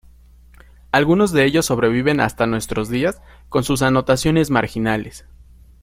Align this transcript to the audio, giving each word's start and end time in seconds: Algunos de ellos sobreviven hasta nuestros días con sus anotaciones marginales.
Algunos 0.91 1.31
de 1.31 1.45
ellos 1.45 1.67
sobreviven 1.67 2.21
hasta 2.21 2.47
nuestros 2.47 2.89
días 2.89 3.21
con 3.49 3.63
sus 3.63 3.83
anotaciones 3.83 4.49
marginales. 4.49 5.27